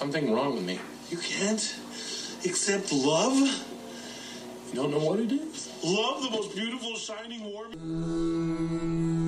[0.00, 0.78] Something wrong with me.
[1.10, 1.60] You can't
[2.46, 3.36] accept love?
[3.36, 5.68] You don't know what it is?
[5.84, 9.19] Love, the most beautiful, shining, warm.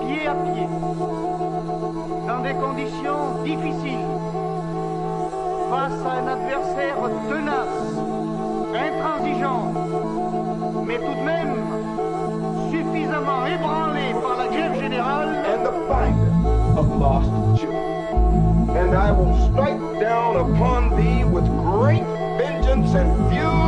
[0.00, 0.68] Pied à pied,
[2.26, 4.08] dans des conditions difficiles,
[5.70, 6.96] face à un adversaire
[7.28, 7.78] tenace,
[8.74, 9.72] intransigeant,
[10.86, 11.56] mais tout de même
[12.70, 17.84] suffisamment ébranlé par la grève générale and the finder of lost children.
[18.70, 22.04] And I will strike down upon thee with great
[22.38, 23.67] vengeance and furious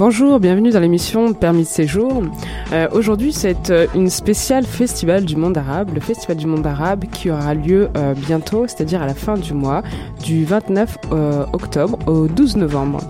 [0.00, 2.22] Bonjour, bienvenue dans l'émission Permis de séjour.
[2.72, 7.04] Euh, Aujourd'hui, c'est euh, une spéciale festival du monde arabe, le festival du monde arabe
[7.12, 9.82] qui aura lieu euh, bientôt, c'est-à-dire à la fin du mois,
[10.24, 13.00] du 29 euh, octobre au 12 novembre.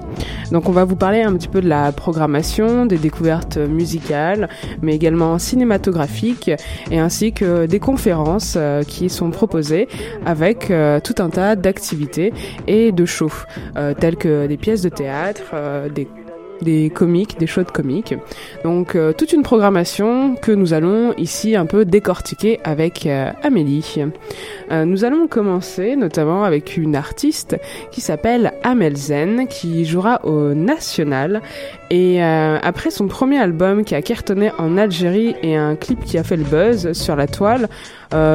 [0.50, 4.48] Donc on va vous parler un petit peu de la programmation, des découvertes musicales,
[4.82, 6.50] mais également cinématographiques,
[6.90, 9.86] et ainsi que des conférences euh, qui sont proposées
[10.26, 10.72] avec
[11.04, 12.32] tout un tas d'activités
[12.66, 13.30] et de shows,
[14.00, 15.54] tels que des pièces de théâtre,
[15.94, 16.08] des
[16.62, 18.14] des comiques, des shows de comiques.
[18.64, 23.96] Donc euh, toute une programmation que nous allons ici un peu décortiquer avec euh, Amélie.
[24.70, 27.56] Euh, nous allons commencer notamment avec une artiste
[27.90, 31.40] qui s'appelle Amel Zen qui jouera au National
[31.90, 36.22] et après son premier album qui a cartonné en Algérie et un clip qui a
[36.22, 37.68] fait le buzz sur la toile,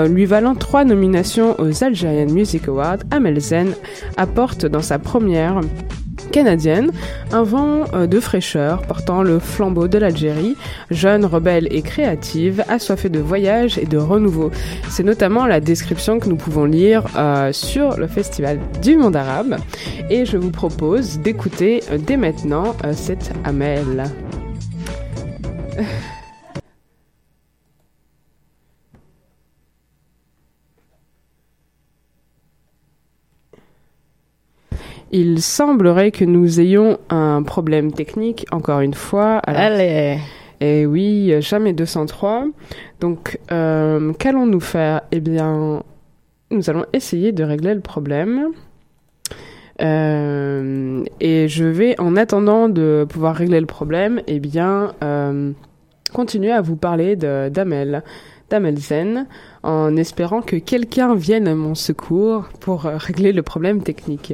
[0.09, 3.73] lui valant trois nominations aux Algerian Music Awards, Amel Zen
[4.17, 5.61] apporte dans sa première
[6.31, 6.91] canadienne,
[7.31, 10.55] un vent euh, de fraîcheur portant le flambeau de l'Algérie,
[10.91, 14.51] jeune, rebelle et créative, assoiffée de voyage et de renouveau.
[14.89, 19.57] C'est notamment la description que nous pouvons lire euh, sur le festival du monde arabe.
[20.09, 24.05] Et je vous propose d'écouter euh, dès maintenant cette Amel.
[35.11, 39.37] Il semblerait que nous ayons un problème technique, encore une fois.
[39.45, 40.19] Alors, Allez.
[40.59, 42.47] et oui, jamais 203.
[42.99, 45.01] Donc, euh, qu'allons-nous faire?
[45.11, 45.83] Eh bien,
[46.51, 48.51] nous allons essayer de régler le problème.
[49.81, 55.51] Euh, et je vais, en attendant de pouvoir régler le problème, eh bien, euh,
[56.13, 58.03] continuer à vous parler d'Amel,
[58.49, 59.27] d'Amel Zen,
[59.63, 64.33] en espérant que quelqu'un vienne à mon secours pour euh, régler le problème technique.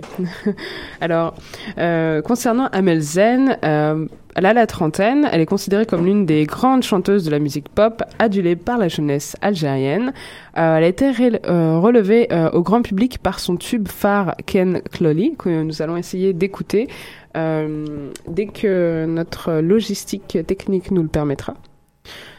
[1.02, 1.34] Alors,
[1.78, 4.06] euh, concernant Amel Zen, euh,
[4.36, 7.68] elle a la trentaine, elle est considérée comme l'une des grandes chanteuses de la musique
[7.70, 10.14] pop, adulée par la jeunesse algérienne.
[10.58, 11.12] Euh, elle a été
[11.46, 15.98] euh, relevée euh, au grand public par son tube phare Ken Clolly, que nous allons
[15.98, 16.88] essayer d'écouter
[17.34, 21.56] dès que notre logistique technique nous le permettra.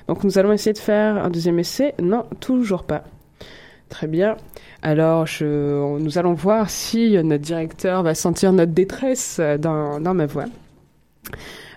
[0.08, 1.94] Donc nous allons essayer de faire un deuxième essai.
[2.00, 3.04] Non, toujours pas.
[3.88, 4.36] Très bien.
[4.80, 10.46] Alors, nous allons voir si notre directeur va sentir notre détresse euh, dans, ma voix.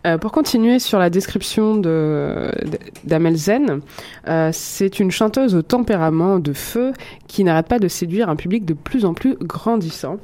[0.07, 3.81] Euh, pour continuer sur la description de de- d'Amel Zen,
[4.28, 6.94] euh, c'est une chanteuse au tempérament de feu
[7.28, 10.18] qui n'arrête pas de séduire un public de plus en plus grandissant.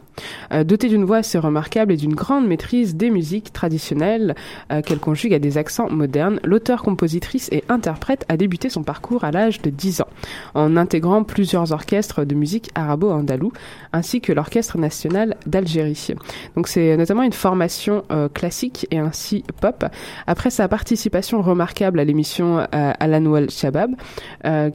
[0.51, 4.35] Euh, dotée d'une voix assez remarquable et d'une grande maîtrise des musiques traditionnelles
[4.71, 9.31] euh, qu'elle conjugue à des accents modernes, l'auteur-compositrice et interprète a débuté son parcours à
[9.31, 10.07] l'âge de 10 ans,
[10.53, 13.51] en intégrant plusieurs orchestres de musique arabo-andalou,
[13.93, 15.91] ainsi que l'Orchestre national d'Algérie.
[16.55, 19.85] Donc c'est notamment une formation euh, classique et ainsi pop.
[20.27, 22.65] Après sa participation remarquable à l'émission euh,
[22.99, 23.95] Alan Wal Shabab,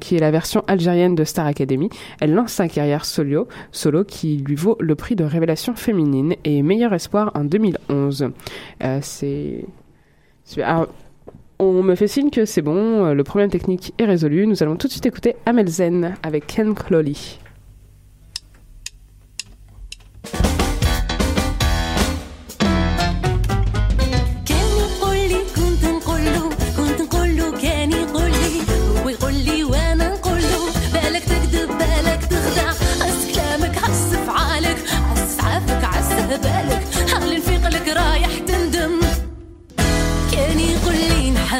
[0.01, 1.89] qui est la version algérienne de Star Academy,
[2.21, 6.63] elle lance sa carrière solo, solo qui lui vaut le prix de révélation féminine et
[6.63, 8.31] meilleur espoir en 2011.
[8.83, 9.65] Euh, c'est...
[10.63, 10.89] alors,
[11.59, 14.47] on me fait signe que c'est bon, euh, le problème technique est résolu.
[14.47, 17.39] Nous allons tout de suite écouter Amel Zen avec Ken Clolly.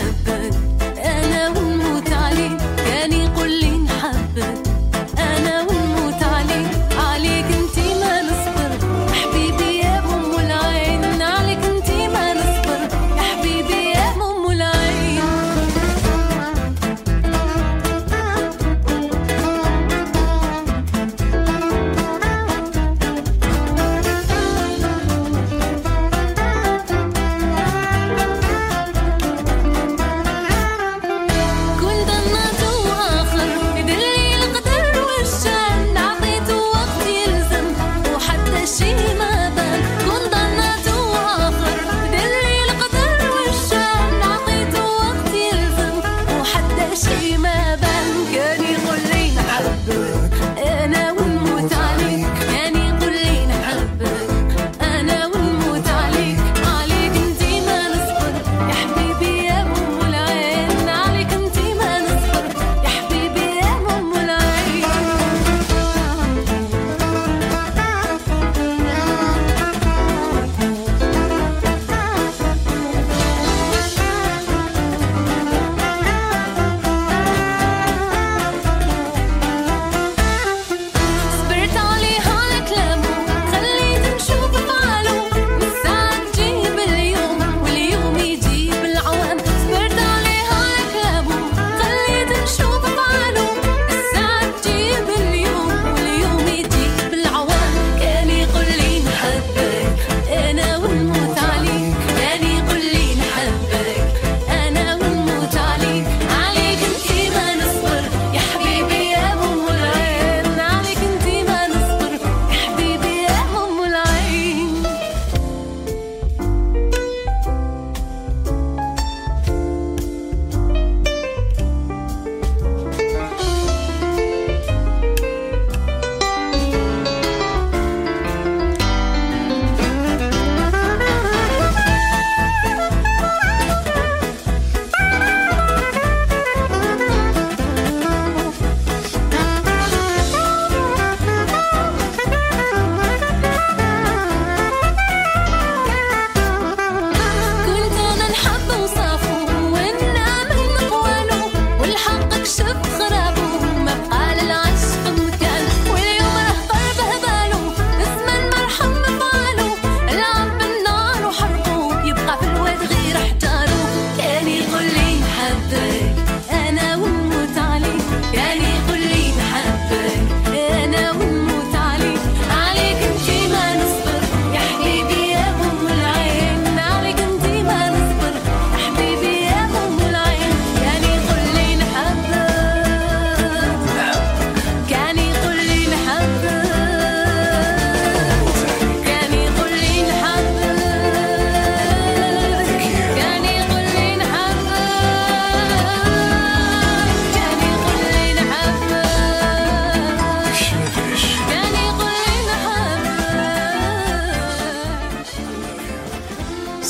[0.03, 0.36] hope.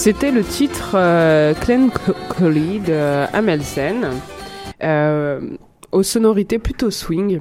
[0.06, 4.06] C'était le titre euh, de Amelsen,
[4.84, 5.40] euh,
[5.90, 7.40] aux sonorités plutôt swing.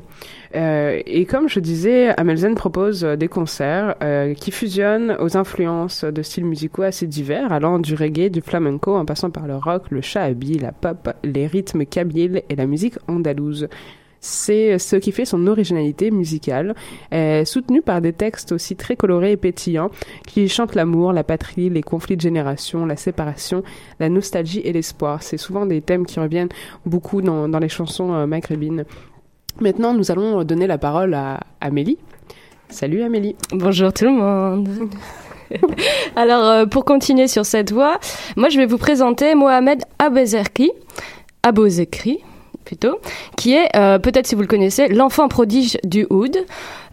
[0.55, 6.05] Euh, et comme je disais, Amelsen propose euh, des concerts euh, qui fusionnent aux influences
[6.05, 9.91] de styles musicaux assez divers, allant du reggae, du flamenco, en passant par le rock,
[9.91, 13.67] le shahabi, la pop, les rythmes kabyles et la musique andalouse.
[14.27, 16.73] C'est ce qui fait son originalité musicale,
[17.45, 19.91] soutenue par des textes aussi très colorés et pétillants
[20.25, 23.61] qui chantent l'amour, la patrie, les conflits de génération, la séparation,
[23.99, 25.21] la nostalgie et l'espoir.
[25.21, 26.49] C'est souvent des thèmes qui reviennent
[26.87, 28.85] beaucoup dans, dans les chansons euh, maghrébines.
[29.61, 31.99] Maintenant, nous allons donner la parole à Amélie.
[32.69, 33.35] Salut Amélie.
[33.51, 34.89] Bonjour tout le monde.
[36.15, 37.99] Alors, euh, pour continuer sur cette voie,
[38.35, 40.71] moi je vais vous présenter Mohamed Abezerki,
[41.43, 42.23] Abozekri
[42.65, 42.99] plutôt,
[43.37, 46.35] qui est, euh, peut-être si vous le connaissez, l'enfant prodige du oud.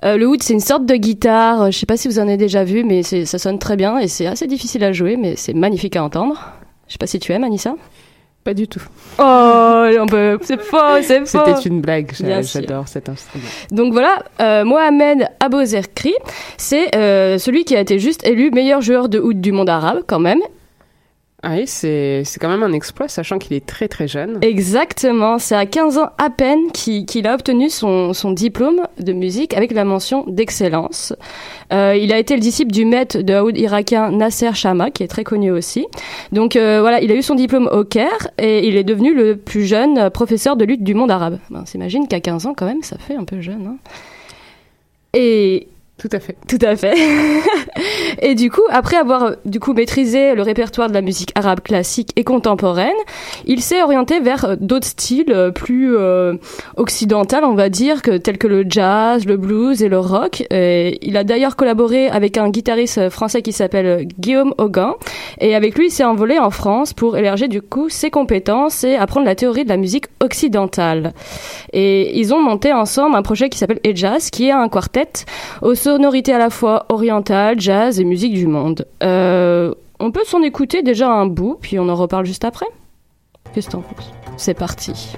[0.05, 2.23] Euh, le oud, c'est une sorte de guitare, euh, je sais pas si vous en
[2.23, 5.35] avez déjà vu, mais ça sonne très bien et c'est assez difficile à jouer, mais
[5.37, 6.53] c'est magnifique à entendre.
[6.89, 7.75] Je sais pas si tu aimes, Anissa
[8.45, 8.83] Pas du tout.
[9.19, 9.85] Oh,
[10.43, 11.39] c'est faux, c'est faux.
[11.47, 12.13] C'était une blague.
[12.43, 13.45] J'adore cet instrument.
[13.71, 16.13] Donc voilà, euh, Mohamed Abozerkri,
[16.59, 20.03] c'est euh, celui qui a été juste élu meilleur joueur de oud du monde arabe
[20.07, 20.41] quand même.
[21.45, 24.39] Ah oui, c'est quand même un exploit, sachant qu'il est très très jeune.
[24.43, 29.53] Exactement, c'est à 15 ans à peine qu'il a obtenu son, son diplôme de musique
[29.55, 31.13] avec la mention d'excellence.
[31.73, 35.09] Euh, il a été le disciple du maître de oud irakien Nasser Chama, qui est
[35.09, 35.85] très connu aussi.
[36.31, 39.37] Donc euh, voilà, il a eu son diplôme au Caire et il est devenu le
[39.37, 41.41] plus jeune professeur de lutte du monde arabe.
[41.51, 43.67] Ben, on s'imagine qu'à 15 ans quand même, ça fait un peu jeune.
[43.67, 43.77] Hein.
[45.13, 45.67] Et
[46.03, 46.37] Tout à fait.
[46.49, 46.95] tout à fait.
[48.23, 51.61] et du coup, après avoir euh, du coup maîtrisé le répertoire de la musique arabe
[51.61, 52.91] classique et contemporaine,
[53.47, 56.35] il s'est orienté vers euh, d'autres styles euh, plus euh,
[56.77, 60.45] on va dire, que tels que le jazz, le blues et le rock.
[60.51, 64.95] Il a d'ailleurs collaboré avec un guitariste français qui s'appelle Guillaume Auguin,
[65.41, 68.97] et avec lui, il s'est envolé en France pour élargir du coup ses compétences et
[68.97, 71.13] apprendre la théorie de la musique occidentale.
[71.73, 75.25] Et ils ont monté ensemble un projet qui s'appelle Ejazz, qui est un quartet
[75.63, 78.87] aux sonorités à la fois orientales, jazz et musique du monde.
[79.03, 82.67] Euh, on peut s'en écouter déjà un bout, puis on en reparle juste après?
[83.53, 84.11] Qu'est-ce que t'en penses?
[84.39, 85.15] C'est parti.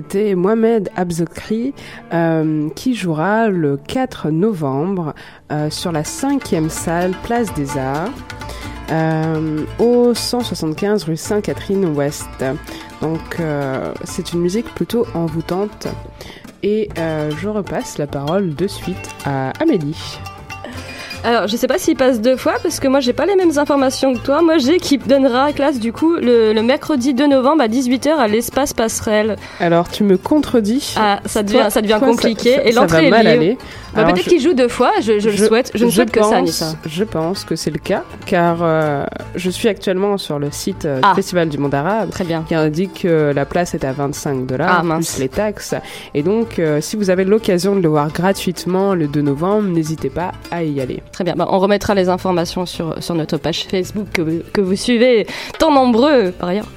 [0.00, 1.74] C'était Mohamed Abzokri
[2.14, 5.14] euh, qui jouera le 4 novembre
[5.52, 8.08] euh, sur la 5e salle Place des Arts
[8.92, 12.30] euh, au 175 rue Sainte-Catherine-Ouest.
[13.02, 13.36] Donc
[14.04, 15.86] c'est une musique plutôt envoûtante.
[16.62, 20.18] Et je repasse la parole de suite à Amélie.
[21.22, 23.58] Alors, je sais pas s'il passe deux fois parce que moi j'ai pas les mêmes
[23.58, 24.40] informations que toi.
[24.40, 28.26] Moi j'ai qui donnera classe du coup le, le mercredi 2 novembre à 18h à
[28.26, 29.36] l'espace passerelle.
[29.60, 30.94] Alors tu me contredis.
[30.96, 33.58] Ah, ça devient, Toi- ça devient toi, compliqué ça- et l'entrée est mal aller.
[33.94, 35.72] Bah, Peut-être je- qu'il joue deux fois, je, je, le souhaite.
[35.74, 36.72] Je ne souhaite que ça, pense- Anissa.
[36.86, 39.04] Je pense que c'est le cas, car euh,
[39.34, 41.12] je suis actuellement sur le site euh, Ah.
[41.16, 42.44] Festival du Monde Arabe, Très bien.
[42.46, 45.74] qui indique que la place est à 25 dollars, Ah, plus les taxes.
[46.14, 50.08] Et donc, euh, si vous avez l'occasion de le voir gratuitement le 2 novembre, n'hésitez
[50.08, 51.02] pas à y aller.
[51.12, 51.34] Très bien.
[51.36, 55.26] Bah, on remettra les informations sur, sur notre page Facebook que, que vous suivez,
[55.58, 56.68] tant nombreux par ailleurs.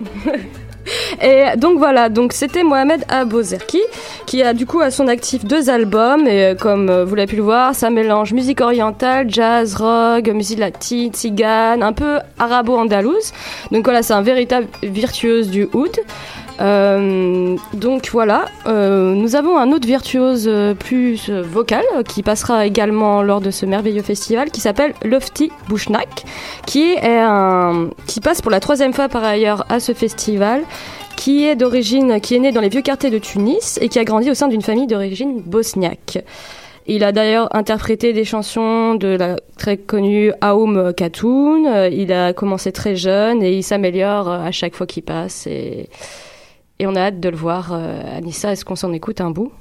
[1.22, 3.80] Et donc voilà, donc c'était Mohamed Abozerki
[4.26, 7.28] qui a du coup à son actif deux albums et euh, comme euh, vous l'avez
[7.28, 13.32] pu le voir, ça mélange musique orientale, jazz, rock, musique latine, tzigane, un peu arabo-andalouse.
[13.70, 15.96] Donc voilà, c'est un véritable virtuose du oud.
[16.60, 22.66] Euh, donc voilà, euh, nous avons un autre virtuose euh, plus euh, vocal qui passera
[22.66, 26.24] également lors de ce merveilleux festival qui s'appelle Lofty Bouchnak,
[26.66, 30.62] qui est un, qui passe pour la troisième fois par ailleurs à ce festival,
[31.16, 34.04] qui est d'origine, qui est né dans les vieux quartiers de Tunis et qui a
[34.04, 36.18] grandi au sein d'une famille d'origine bosniaque.
[36.86, 41.88] Il a d'ailleurs interprété des chansons de la très connue Aoum Katoun.
[41.92, 45.88] Il a commencé très jeune et il s'améliore à chaque fois qu'il passe et,
[46.82, 47.72] et on a hâte de le voir.
[47.72, 49.52] Euh, Anissa, est-ce qu'on s'en écoute un bout?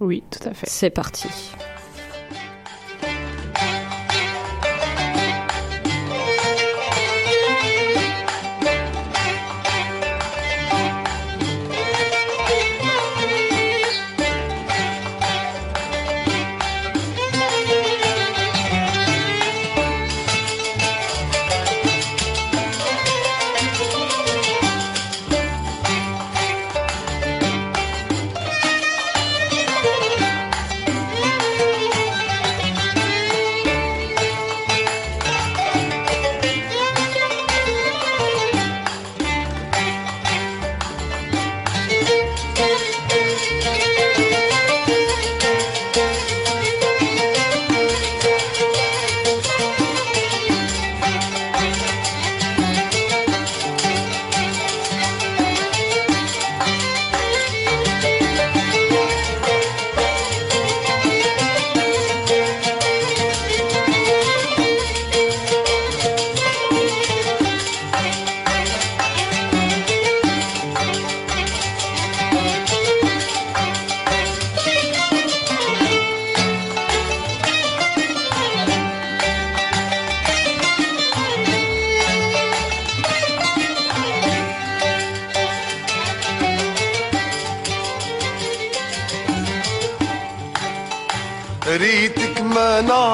[0.00, 0.66] Oui, tout à fait.
[0.66, 1.28] C'est parti.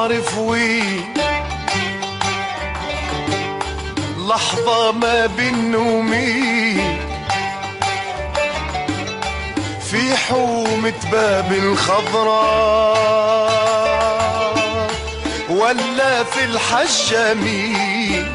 [0.08, 1.14] ما نعرف وين.
[4.28, 6.98] لحظة ما بين ومين.
[9.90, 12.98] في حومة باب الخضراء
[15.50, 18.26] ولا في الحجامين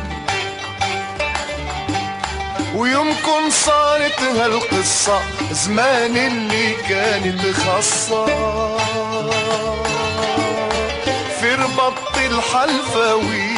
[2.75, 8.25] ويمكن صارت هالقصة زمان اللي كانت خاصة.
[11.77, 13.52] بطل حلفاوي.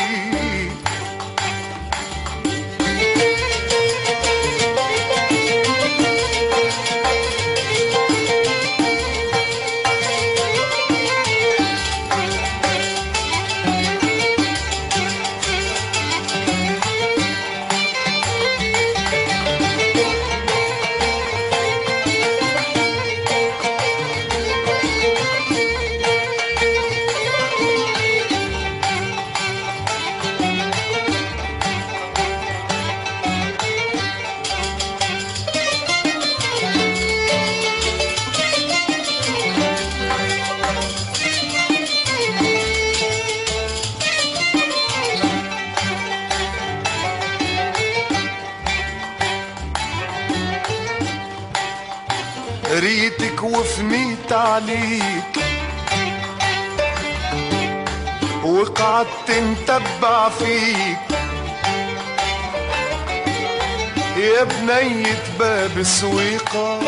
[64.25, 66.79] يا بنية باب سويقة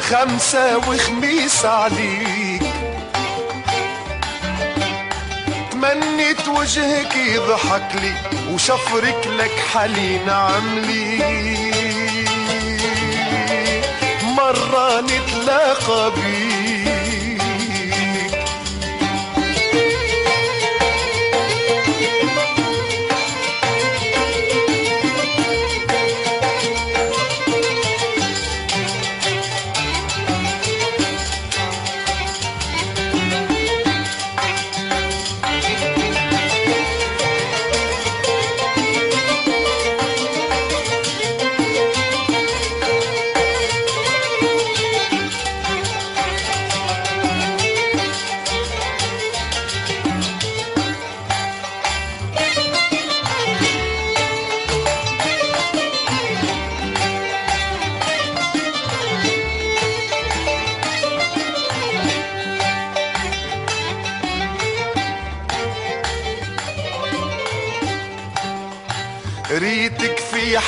[0.00, 2.62] خمسة وخميس عليك.
[5.72, 8.14] تمنيت وجهك يضحك لي
[8.54, 11.18] وشفرك لك حلي نعملي
[14.36, 16.51] مرة نتلاقى بيك.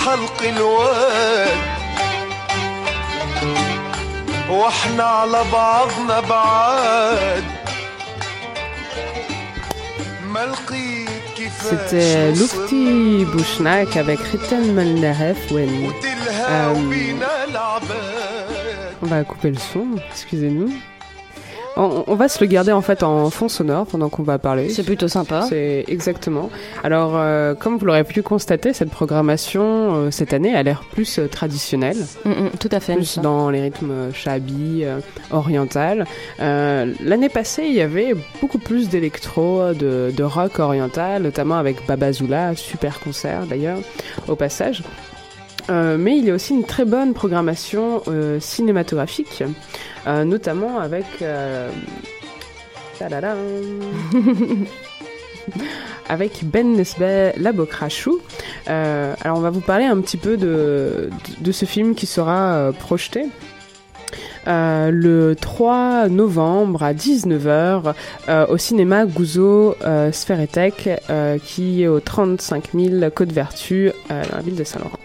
[0.05, 1.49] حلق الواد
[4.51, 7.45] وإحنا على بعضنا بعاد
[10.27, 11.05] ما لقيت
[11.71, 15.93] C'était Lufti Bouchnak avec Ritten Malnaref Wen.
[16.03, 16.75] تلهى Euh,
[19.03, 20.73] On va couper le son, excusez-nous.
[21.77, 24.69] On, on va se le garder en fait en fond sonore pendant qu'on va parler.
[24.69, 25.45] C'est plutôt sympa.
[25.49, 26.51] C'est exactement.
[26.85, 29.63] Alors, euh, comme vous l'aurez pu constater, cette programmation
[29.97, 32.95] euh, cette année a l'air plus euh, traditionnelle, Mm, mm, tout à fait.
[32.95, 35.01] plus dans les rythmes shabi, euh,
[35.33, 36.07] oriental.
[36.41, 41.87] Euh, L'année passée, il y avait beaucoup plus d'électro, de, de rock oriental, notamment avec
[41.87, 43.79] Babazula, super concert d'ailleurs,
[44.29, 44.83] au passage.
[45.71, 49.43] Euh, mais il y a aussi une très bonne programmation euh, cinématographique,
[50.07, 51.05] euh, notamment avec.
[56.09, 58.19] Avec Ben Nesbet Labokrachou.
[58.67, 63.27] Alors on va vous parler un petit peu de, de, ce film qui sera projeté.
[64.47, 67.95] le 3 novembre à 19h
[68.29, 70.11] euh, au cinéma Gouzo euh,
[71.45, 74.99] qui est au 35 000 Côte Vertu dans la ville de Saint-Laurent.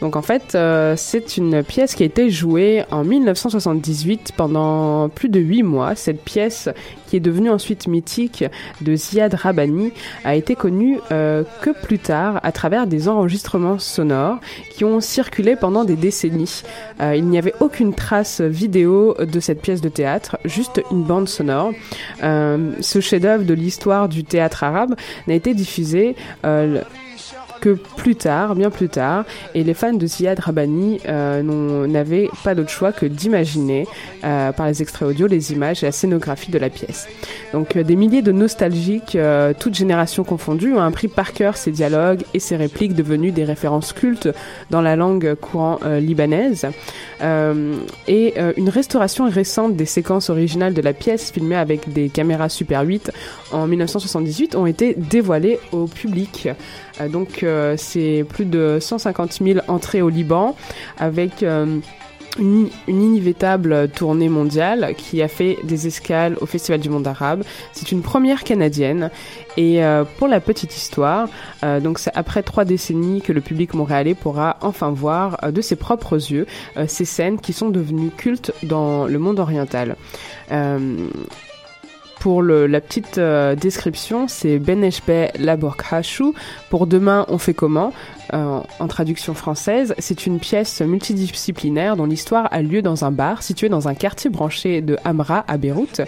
[0.00, 5.28] Donc en fait, euh, c'est une pièce qui a été jouée en 1978 pendant plus
[5.28, 5.94] de 8 mois.
[5.94, 6.68] Cette pièce,
[7.08, 8.44] qui est devenue ensuite mythique
[8.80, 9.92] de Ziad Rabani,
[10.24, 14.38] a été connue euh, que plus tard à travers des enregistrements sonores
[14.70, 16.62] qui ont circulé pendant des décennies.
[17.00, 21.28] Euh, il n'y avait aucune trace vidéo de cette pièce de théâtre, juste une bande
[21.28, 21.72] sonore.
[22.22, 24.94] Euh, ce chef-d'œuvre de l'histoire du théâtre arabe
[25.26, 26.82] n'a été diffusé euh,
[27.60, 32.54] que plus tard, bien plus tard, et les fans de Ziad Rabani euh, n'avaient pas
[32.54, 33.86] d'autre choix que d'imaginer
[34.24, 37.08] euh, par les extraits audio les images et la scénographie de la pièce.
[37.52, 41.70] Donc euh, des milliers de nostalgiques, euh, toutes générations confondues, ont appris par cœur ces
[41.70, 44.28] dialogues et ces répliques devenues des références cultes
[44.70, 46.66] dans la langue courant euh, libanaise.
[48.06, 52.82] Et une restauration récente des séquences originales de la pièce filmée avec des caméras Super
[52.82, 53.10] 8
[53.52, 56.48] en 1978 ont été dévoilées au public.
[57.00, 60.56] Euh, donc euh, c'est plus de 150 000 entrées au Liban
[60.98, 61.78] avec euh,
[62.38, 67.42] une, inévitable tournée mondiale qui a fait des escales au Festival du monde arabe.
[67.72, 69.10] C'est une première canadienne
[69.56, 69.80] et
[70.18, 71.28] pour la petite histoire,
[71.82, 76.14] donc c'est après trois décennies que le public montréalais pourra enfin voir de ses propres
[76.14, 76.46] yeux
[76.86, 79.96] ces scènes qui sont devenues cultes dans le monde oriental.
[82.20, 86.34] Pour la petite euh, description, c'est Beneshbe Laborkhashou.
[86.68, 87.92] Pour Demain, on fait comment?
[88.34, 93.42] Euh, En traduction française, c'est une pièce multidisciplinaire dont l'histoire a lieu dans un bar
[93.42, 96.00] situé dans un quartier branché de Hamra à Beyrouth,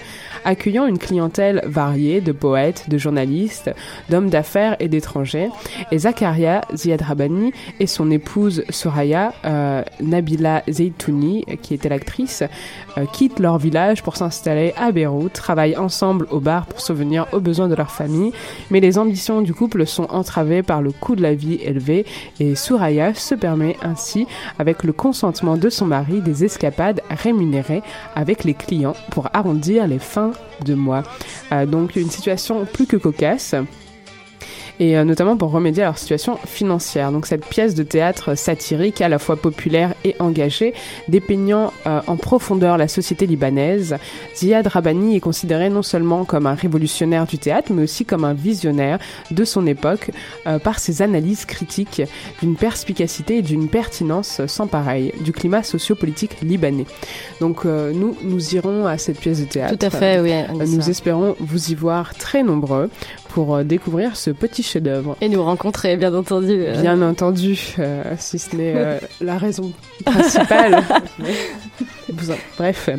[0.44, 3.70] accueillant une clientèle variée de poètes, de journalistes,
[4.08, 5.48] d'hommes d'affaires et d'étrangers.
[5.90, 12.44] Et Zakaria Ziad Rabani et son épouse Soraya, euh, Nabila Zeitouni, qui était l'actrice,
[12.98, 17.40] euh, quittent leur village pour s'installer à Beyrouth, travaillent ensemble au bar pour subvenir aux
[17.40, 18.32] besoins de leur famille,
[18.70, 22.04] mais les ambitions du couple sont entravées par le coût de la vie élevé
[22.38, 24.26] et Soraya se permet ainsi,
[24.58, 27.82] avec le consentement de son mari, des escapades rémunérées
[28.14, 30.32] avec les clients pour arrondir les fins
[30.64, 31.02] de mois.
[31.52, 33.54] Euh, donc une situation plus que cocasse.
[34.80, 37.12] Et euh, notamment pour remédier à leur situation financière.
[37.12, 40.74] Donc cette pièce de théâtre satirique, à la fois populaire et engagée,
[41.06, 43.96] dépeignant euh, en profondeur la société libanaise,
[44.34, 48.34] Ziad Rabani est considéré non seulement comme un révolutionnaire du théâtre, mais aussi comme un
[48.34, 48.98] visionnaire
[49.30, 50.10] de son époque
[50.46, 52.02] euh, par ses analyses critiques
[52.40, 56.86] d'une perspicacité et d'une pertinence sans pareil du climat sociopolitique libanais.
[57.40, 59.76] Donc euh, nous, nous irons à cette pièce de théâtre.
[59.76, 60.32] Tout à fait, oui.
[60.66, 62.88] Nous espérons vous y voir très nombreux
[63.32, 65.16] pour euh, découvrir ce petit chef-d'œuvre.
[65.20, 66.52] Et nous rencontrer, bien entendu.
[66.52, 66.80] euh.
[66.80, 69.72] Bien entendu, euh, si ce n'est la raison
[70.04, 70.82] principale.
[72.58, 72.90] Bref.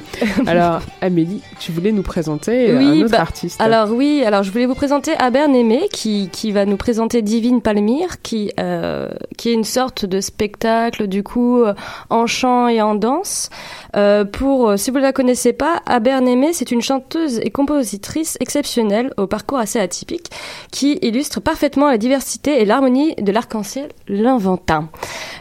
[0.48, 3.62] Alors, Amélie, tu voulais nous présenter Oui, un autre bah, artiste.
[3.62, 7.62] Alors oui, alors je voulais vous présenter Aber Némé qui, qui va nous présenter Divine
[7.62, 11.74] Palmyre qui, euh, qui est une sorte de spectacle du coup euh,
[12.10, 13.50] en chant et en danse.
[13.96, 18.38] Euh, pour, si vous ne la connaissez pas, Aber Némé c'est une chanteuse et compositrice
[18.40, 20.30] exceptionnelle au parcours assez atypique
[20.72, 24.90] qui illustre parfaitement la diversité et l'harmonie de l'arc-en-ciel l'inventin.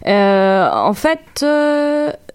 [0.06, 1.44] Euh, en fait,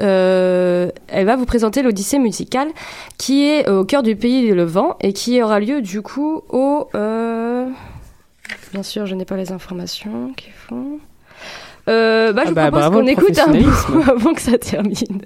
[0.02, 2.70] euh, elle va vous présenter l'Odyssée musicale
[3.18, 6.90] qui est au cœur du pays du Levant et qui aura lieu du coup au...
[6.96, 7.68] euh,
[8.74, 11.00] Bien sûr, je n'ai pas les informations qui font...
[11.88, 15.22] Euh, bah, je Ah vous bah, propose qu'on écoute un bout avant que ça termine.